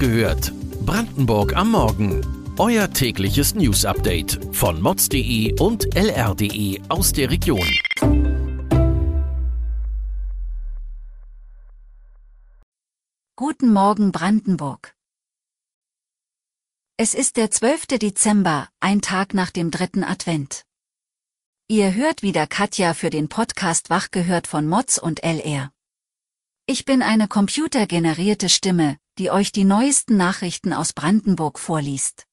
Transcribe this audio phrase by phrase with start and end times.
[0.00, 0.52] gehört.
[0.86, 2.26] Brandenburg am Morgen.
[2.58, 7.68] Euer tägliches News-Update von mods.de und lr.de aus der Region.
[13.36, 14.94] Guten Morgen Brandenburg.
[16.96, 17.98] Es ist der 12.
[17.98, 20.64] Dezember, ein Tag nach dem dritten Advent.
[21.68, 25.70] Ihr hört wieder Katja für den Podcast Wach gehört von Mods und LR.
[26.66, 32.26] Ich bin eine computergenerierte Stimme, die euch die neuesten Nachrichten aus Brandenburg vorliest.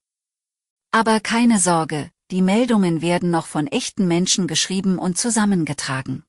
[0.91, 6.23] Aber keine Sorge, die Meldungen werden noch von echten Menschen geschrieben und zusammengetragen.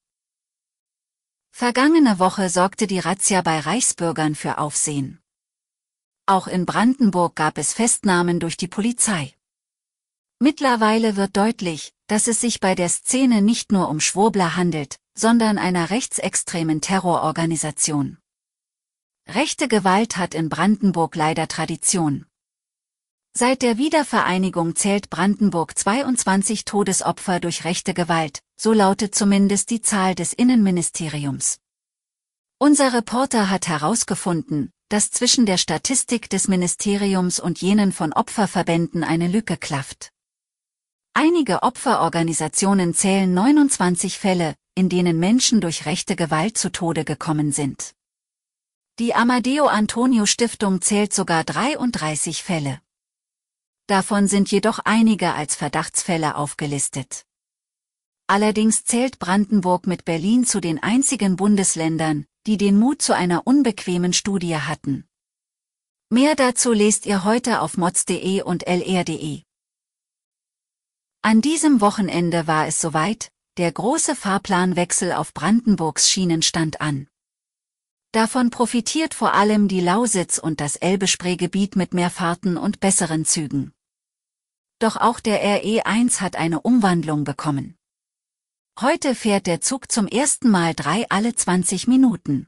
[1.53, 5.21] Vergangene Woche sorgte die Razzia bei Reichsbürgern für Aufsehen.
[6.27, 9.35] Auch in Brandenburg gab es Festnahmen durch die Polizei.
[10.41, 15.57] Mittlerweile wird deutlich, dass es sich bei der Szene nicht nur um Schwurbler handelt, sondern
[15.57, 18.19] einer rechtsextremen Terrororganisation.
[19.31, 22.25] Rechte Gewalt hat in Brandenburg leider Tradition.
[23.37, 30.15] Seit der Wiedervereinigung zählt Brandenburg 22 Todesopfer durch rechte Gewalt, so lautet zumindest die Zahl
[30.15, 31.59] des Innenministeriums.
[32.59, 39.29] Unser Reporter hat herausgefunden, dass zwischen der Statistik des Ministeriums und jenen von Opferverbänden eine
[39.29, 40.11] Lücke klafft.
[41.13, 47.95] Einige Opferorganisationen zählen 29 Fälle, in denen Menschen durch rechte Gewalt zu Tode gekommen sind.
[48.99, 52.81] Die Amadeo Antonio Stiftung zählt sogar 33 Fälle.
[53.87, 57.25] Davon sind jedoch einige als Verdachtsfälle aufgelistet.
[58.27, 64.13] Allerdings zählt Brandenburg mit Berlin zu den einzigen Bundesländern, die den Mut zu einer unbequemen
[64.13, 65.09] Studie hatten.
[66.11, 69.43] Mehr dazu lest ihr heute auf mods.de und lr.de.
[71.23, 77.07] An diesem Wochenende war es soweit, der große Fahrplanwechsel auf Brandenburgs Schienen stand an.
[78.13, 83.73] Davon profitiert vor allem die Lausitz und das Elbespreegebiet mit mehr Fahrten und besseren Zügen.
[84.79, 87.77] Doch auch der RE1 hat eine Umwandlung bekommen.
[88.81, 92.47] Heute fährt der Zug zum ersten Mal drei alle 20 Minuten.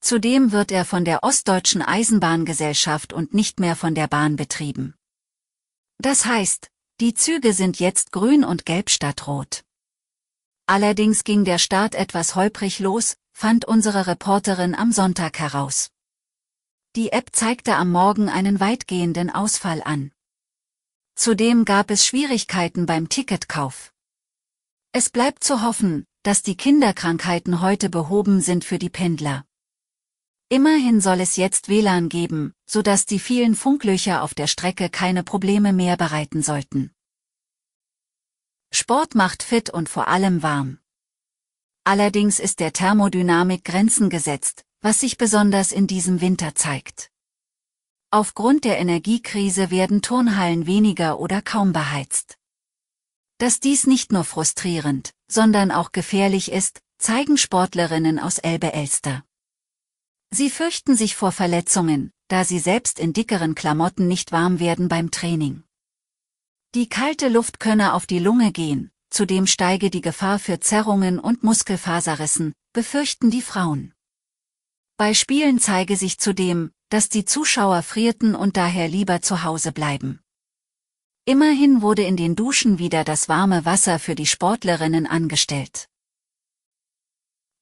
[0.00, 4.94] Zudem wird er von der Ostdeutschen Eisenbahngesellschaft und nicht mehr von der Bahn betrieben.
[5.98, 6.70] Das heißt,
[7.00, 9.65] die Züge sind jetzt grün und gelb statt rot.
[10.68, 15.90] Allerdings ging der Start etwas holprig los, fand unsere Reporterin am Sonntag heraus.
[16.96, 20.10] Die App zeigte am Morgen einen weitgehenden Ausfall an.
[21.14, 23.92] Zudem gab es Schwierigkeiten beim Ticketkauf.
[24.90, 29.44] Es bleibt zu hoffen, dass die Kinderkrankheiten heute behoben sind für die Pendler.
[30.48, 35.72] Immerhin soll es jetzt WLAN geben, sodass die vielen Funklöcher auf der Strecke keine Probleme
[35.72, 36.95] mehr bereiten sollten.
[38.70, 40.78] Sport macht fit und vor allem warm.
[41.84, 47.10] Allerdings ist der Thermodynamik Grenzen gesetzt, was sich besonders in diesem Winter zeigt.
[48.10, 52.38] Aufgrund der Energiekrise werden Turnhallen weniger oder kaum beheizt.
[53.38, 59.24] Dass dies nicht nur frustrierend, sondern auch gefährlich ist, zeigen Sportlerinnen aus Elbe-Elster.
[60.30, 65.10] Sie fürchten sich vor Verletzungen, da sie selbst in dickeren Klamotten nicht warm werden beim
[65.10, 65.65] Training.
[66.74, 71.42] Die kalte Luft könne auf die Lunge gehen, zudem steige die Gefahr für Zerrungen und
[71.42, 73.94] Muskelfaserrissen, befürchten die Frauen.
[74.98, 80.20] Bei Spielen zeige sich zudem, dass die Zuschauer frierten und daher lieber zu Hause bleiben.
[81.24, 85.88] Immerhin wurde in den Duschen wieder das warme Wasser für die Sportlerinnen angestellt.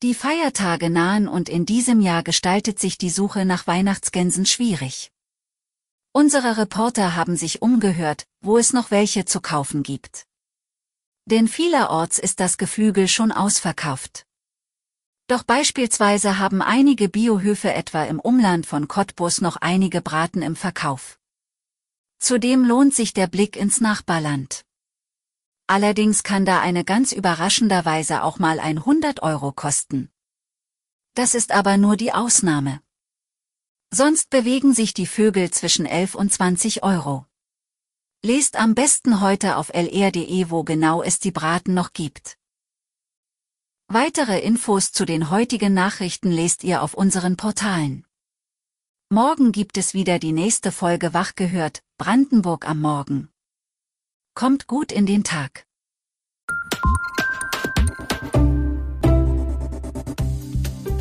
[0.03, 5.14] Die Feiertage nahen und in diesem Jahr gestaltet sich die Suche nach Weihnachtsgänsen schwierig.
[6.17, 10.29] Unsere Reporter haben sich umgehört, wo es noch welche zu kaufen gibt.
[11.25, 14.25] Denn vielerorts ist das Geflügel schon ausverkauft.
[15.27, 21.19] Doch beispielsweise haben einige Biohöfe etwa im Umland von Cottbus noch einige Braten im Verkauf.
[22.21, 24.65] Zudem lohnt sich der Blick ins Nachbarland.
[25.67, 30.13] Allerdings kann da eine ganz überraschenderweise auch mal ein 100 Euro kosten.
[31.15, 32.84] Das ist aber nur die Ausnahme.
[33.95, 37.27] Sonst bewegen sich die Vögel zwischen 11 und 20 Euro.
[38.25, 42.37] Lest am besten heute auf lr.de, wo genau es die Braten noch gibt.
[43.87, 48.05] Weitere Infos zu den heutigen Nachrichten lest ihr auf unseren Portalen.
[49.11, 53.29] Morgen gibt es wieder die nächste Folge Wach gehört, Brandenburg am Morgen.
[54.35, 55.67] Kommt gut in den Tag.